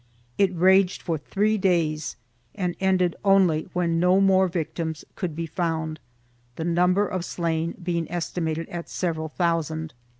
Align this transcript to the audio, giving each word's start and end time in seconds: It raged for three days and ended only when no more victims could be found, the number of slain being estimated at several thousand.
It 0.39 0.55
raged 0.57 1.03
for 1.03 1.19
three 1.19 1.59
days 1.59 2.15
and 2.55 2.75
ended 2.79 3.15
only 3.23 3.69
when 3.73 3.99
no 3.99 4.19
more 4.19 4.47
victims 4.47 5.05
could 5.15 5.35
be 5.35 5.45
found, 5.45 5.99
the 6.55 6.65
number 6.65 7.07
of 7.07 7.23
slain 7.23 7.73
being 7.73 8.09
estimated 8.09 8.67
at 8.69 8.89
several 8.89 9.29
thousand. 9.29 9.93